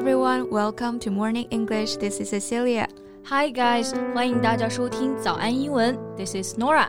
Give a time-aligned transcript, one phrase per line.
[0.00, 1.96] everyone, welcome to Morning English.
[1.96, 2.88] This is Cecilia.
[3.26, 3.92] Hi guys.
[4.14, 5.94] 欢迎大家收听早安英文.
[6.16, 6.88] This is Norah.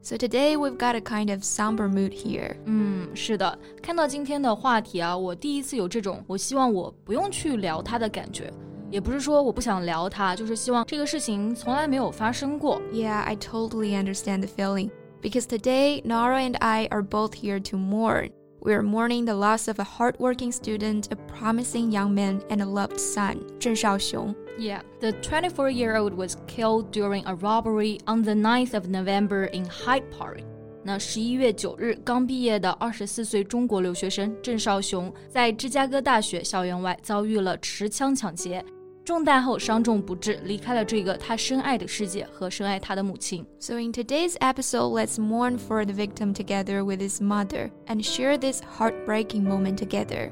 [0.00, 2.54] So today we've got a kind of somber mood here.
[2.66, 8.48] 嗯，是的，看到今天的话题啊，我第一次有这种我希望我不用去聊它的感觉。
[8.88, 12.80] 也不是说我不想聊它，就是希望这个事情从来没有发生过。
[12.92, 18.30] Yeah, I totally understand the feeling because today Norah and I are both here to mourn
[18.65, 22.65] We are mourning the loss of a hardworking student, a promising young man, and a
[22.65, 24.35] loved son, Zheng Shaoxiong.
[24.59, 29.45] Yeah, the 24 year old was killed during a robbery on the 9th of November
[29.45, 30.43] in Hyde Park.
[30.83, 38.63] 那十一月九日刚毕业的二十四岁中国留学生郑少雄，在芝加哥大学校园外遭遇了持枪抢劫。
[39.05, 43.45] 中弹后伤重不治，离开了这个他深爱的世界和深爱他的母亲。
[43.59, 48.61] So in today's episode, let's mourn for the victim together with his mother and share this
[48.77, 50.31] heartbreaking moment together.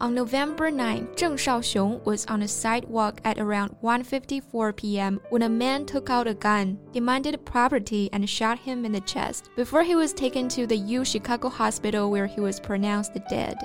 [0.00, 5.20] On November 9, Zheng Shaoxiong was on a sidewalk at around 1:54 p.m.
[5.30, 9.50] when a man took out a gun, demanded property, and shot him in the chest
[9.56, 13.58] before he was taken to the U Chicago hospital where he was pronounced dead.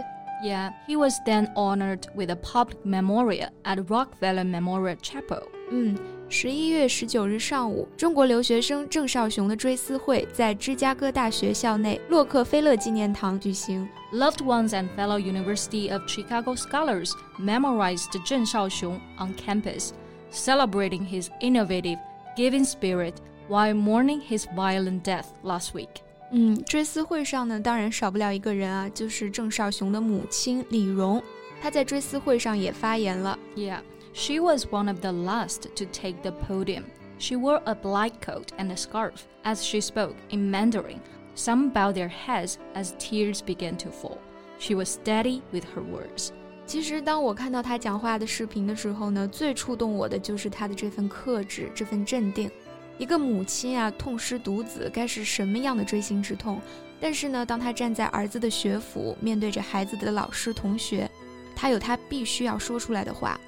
[0.44, 5.48] Yeah, he was then honored with a public memorial at Rockefeller Memorial Chapel.
[5.76, 5.98] 嗯，
[6.30, 13.90] 十一月十九日上午，中国留学生郑少雄的追思会在芝加哥大学校内洛克菲勒纪念堂举行。
[14.14, 19.94] Loved ones and fellow University of Chicago scholars memorized Zheng Shaoxiong on campus,
[20.32, 21.98] celebrating his innovative,
[22.38, 23.16] giving spirit
[23.50, 26.04] while mourning his violent death last week.
[26.32, 31.20] 嗯，追思会上呢，当然少不了一个人啊，就是郑少雄的母亲李荣。
[31.60, 33.40] 她在追思会上也发言了。
[33.56, 33.80] Yeah.
[34.13, 36.85] She was one of the last to take the podium.
[37.19, 41.01] She wore a black coat and a scarf as she spoke in Mandarin.
[41.35, 44.19] Some bowed their heads as tears began to fall.
[44.59, 46.31] She was steady with her words.
[46.67, 52.51] 其实，当我看到她讲话的视频的时候呢，最触动我的就是她的这份克制，这份镇定。
[52.99, 56.61] 一个母亲啊，痛失独子，该是什么样的锥心之痛？
[57.01, 61.09] 但是呢，当她站在儿子的学府，面对着孩子的老师同学，
[61.55, 63.41] 她有她必须要说出来的话。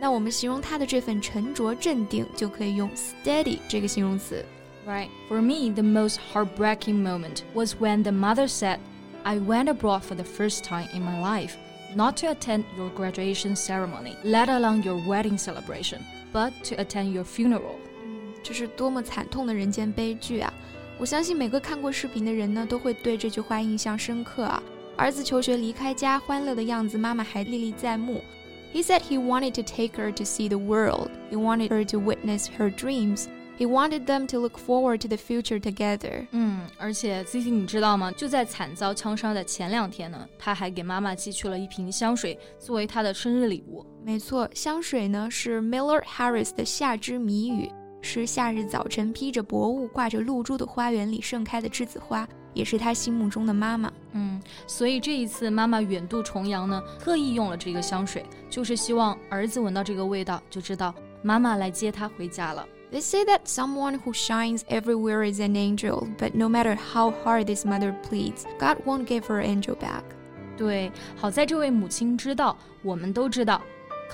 [0.00, 4.44] 那我们形容他的这份沉着镇定，就可以用 steady 这个形容词。
[4.84, 5.08] Right.
[5.28, 8.78] For me, the most heartbreaking moment was when the mother said,
[9.22, 11.52] I went abroad for the first time in my life,
[11.94, 16.00] not to attend your graduation ceremony, let alone your wedding celebration,
[16.32, 17.76] but to attend your funeral.
[18.04, 20.52] 嗯，这是多么惨痛的人间悲剧啊！
[20.98, 24.60] 我相信每个看过视频的人呢，都会对这句话印象深刻啊。
[24.96, 28.20] 儿子求学离开家，欢乐的样子，妈妈还历历在目。
[28.73, 31.09] He said he wanted to take her to see the world.
[31.31, 33.27] He wanted her to witness her dreams.
[33.57, 36.27] He wanted them to look forward to the future together.
[36.29, 38.11] 嗯，而且 Cici，你知道吗？
[38.11, 43.83] 就在惨遭枪杀的前两天呢，他还给妈妈寄去了一瓶香水，作为她的生日礼物。
[44.05, 52.29] 没错，香水呢是 Miller Harris 的夏之谜语，是夏日早晨披着薄雾、挂着露珠的花园里盛开的栀子花。
[52.54, 53.92] 也是他心目中的妈妈。
[54.12, 62.66] 嗯，所以这一次妈妈远渡重洋呢，特意用了这个香水，就是希望儿子闻到这个味道就知道妈妈来接他回家了。
[62.92, 67.64] They say that someone who shines everywhere is an angel, but no matter how hard this
[67.64, 70.02] mother pleads, God won't give her angel back.
[70.58, 73.62] 对，好在这位母亲知道，我们都知道，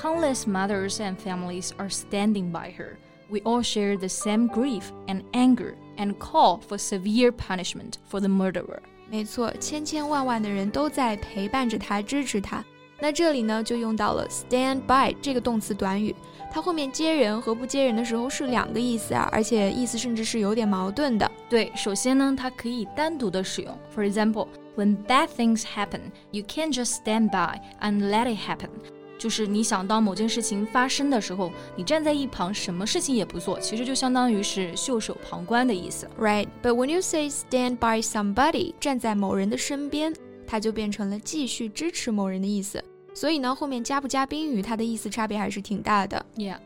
[0.00, 2.92] countless mothers and families are standing by her.
[3.28, 8.28] We all share the same grief and anger and call for severe punishment for the
[8.28, 8.80] murderer.
[9.10, 12.64] 没错，千千万万的人都在陪伴着他，支持他。
[13.00, 16.14] 那这里呢，就用到了 stand by 这个动词短语，
[16.50, 21.30] 它后面接人和不接人的时候是两个意思啊，而且意思甚至是有点矛盾的。
[21.48, 23.72] 对，首先呢，它可以单独的使用。
[23.94, 26.00] For example, when bad things happen,
[26.32, 28.70] you can't just stand by and let it happen.
[29.23, 36.45] 就是你想当某件事情发生的时候，你站在一旁，什么事情也不做，其实就相当于是袖手旁观的意思，right?
[36.61, 40.13] But when you say stand by somebody，站在某人的身边，
[40.45, 42.83] 它就变成了继续支持某人的意思。
[43.13, 46.25] 所以呢，后面加不加宾语，它的意思差别还是挺大的。
[46.35, 46.57] Yeah.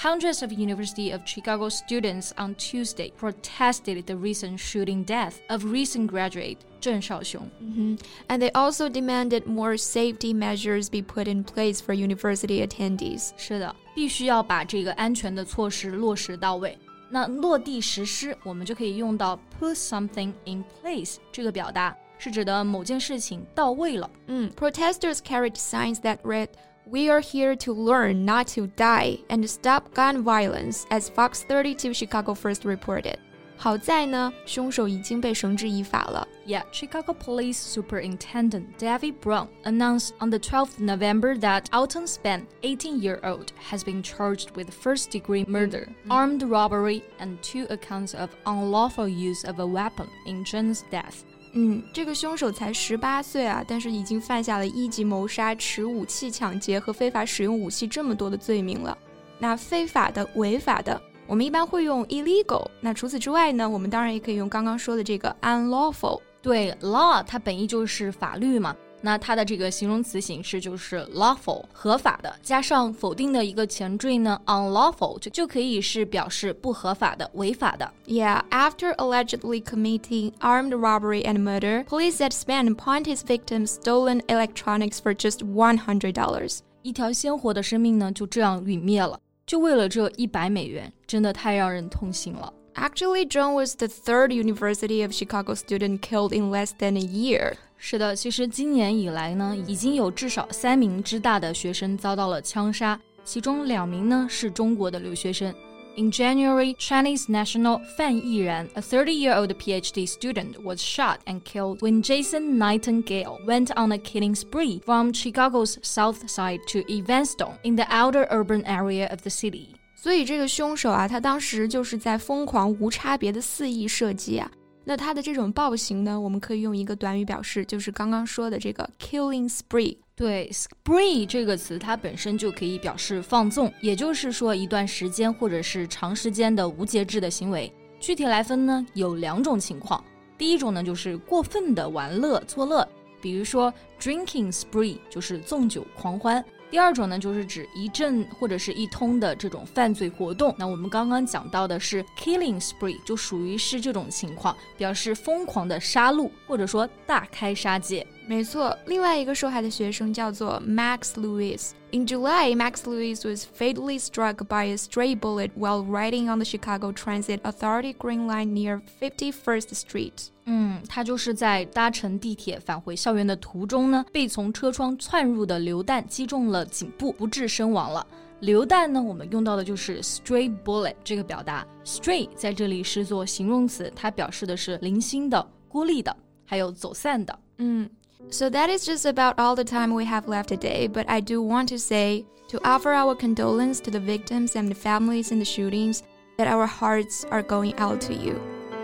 [0.00, 6.10] Hundreds of University of Chicago students on Tuesday protested the recent shooting death of recent
[6.10, 7.48] graduate Zheng Shaoxiong.
[7.60, 7.98] Mm -hmm.
[8.28, 13.30] And they also demanded more safety measures be put in place for university attendees.
[13.38, 16.78] 是的， 必须要把这个安全的措施落实到位。
[17.08, 24.10] 那落地实施，我们就可以用到 put something in place 这个表达，是指的某件事情到位了。
[24.26, 26.48] 嗯，protesters carried signs that read
[26.91, 31.93] we are here to learn not to die and stop gun violence, as Fox 32
[31.93, 33.17] Chicago first reported.
[33.55, 36.27] 好在呢，凶手已经被绳之以法了。
[36.47, 43.83] Yeah, Chicago Police Superintendent David Brown announced on the 12th November that Alton Spann, 18-year-old, has
[43.83, 46.11] been charged with first-degree murder, mm -hmm.
[46.11, 51.23] armed robbery, and two accounts of unlawful use of a weapon in Zheng's death.
[51.53, 58.97] 嗯，这个凶手才十八岁啊，但是已经犯下了一级谋杀、持武器抢劫和非法使用武器这么多的罪名了。
[59.37, 61.01] 那非法的、违法的。
[61.27, 66.21] 我们一般会用 illegal，那除此之外呢，我们当然也可以用刚刚说的这个 unlawful。
[66.41, 77.91] 对，law 它本意就是法律嘛，那它的这个形容词形式就是 lawful，合法的，加上否定的一个前缀呢，unlawful 就就可以是表示不合法的、违法的。
[78.05, 84.99] Yeah, after allegedly committing armed robbery and murder, police said Span pawned his victim's stolen electronics
[84.99, 86.59] for just one hundred dollars。
[86.83, 89.19] 一条鲜活的生命呢，就这样陨灭了。
[89.45, 92.53] 就为了这一百美元，真的太让人痛心了。
[92.75, 97.53] Actually, Zheng was the third University of Chicago student killed in less than a year.
[97.77, 105.53] 是的，其实今年以来呢，已经有至少三名之大的学生遭到了枪杀，其中两名呢是中国的留学生。
[105.97, 111.81] In January, Chinese national Fan Yiran, a 30 year old PhD student, was shot and killed
[111.81, 117.75] when Jason Nightingale went on a killing spree from Chicago's south side to Evanston in
[117.75, 119.75] the outer urban area of the city.
[120.01, 124.49] 所以这个凶手啊，他当时就是在疯狂无差别的肆意射击啊。
[124.83, 129.95] 那他的这种暴行呢，我们可以用一个短语表示，就是刚刚说的这个 killing spree。
[130.15, 137.71] 对，spree 这个词，它本身就可以表示放纵，也就是说一段时间或者是长时间的无节制的行为。
[137.99, 140.03] 具体来分呢，有两种情况。
[140.35, 142.87] 第一种呢，就是过分的玩乐作乐，
[143.21, 146.43] 比如说 drinking spree 就是纵酒狂欢。
[146.71, 150.55] 第二种呢，就是指一阵或者是一通的这种犯罪活动。
[150.57, 158.05] 那我们刚刚讲到的是 killing spree，就属于是这种情况，表示疯狂的杀戮或者说大开杀戒。
[158.27, 161.69] 没错，另外一个受害的学生叫做 Max Lewis。
[161.91, 166.91] In July, Max Lewis was fatally struck by a stray bullet while riding on the Chicago
[166.91, 170.27] Transit Authority Green Line near 51st Street.
[170.43, 178.05] 嗯，他就是在搭乘地铁返回校园的途中呢，被从车窗窜入的榴弹击中了颈部，不治身亡了。
[178.41, 181.65] 榴弹呢，我们用到的就是 stray bullet 这个表达。
[181.85, 186.13] stray 在这里是做形容词，它表示的是零星的、孤立的，
[186.51, 187.39] 还有走散的。
[187.59, 187.89] 嗯。
[188.29, 191.69] So that is just about all the time we have left today, but I do want
[191.69, 196.03] to say to offer our condolence to the victims and the families in the shootings
[196.37, 198.39] that our hearts are going out to you.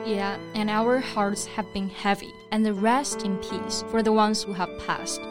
[0.06, 4.42] Yeah, and our hearts have been heavy, and the rest in peace for the ones
[4.42, 5.22] who have passed.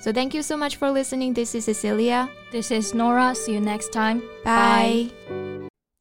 [0.00, 1.32] So thank you so much for listening.
[1.32, 2.28] This is Cecilia.
[2.52, 3.34] This is Norah.
[3.34, 4.20] See you next time.
[4.44, 5.10] Bye.
[5.28, 5.43] Bye.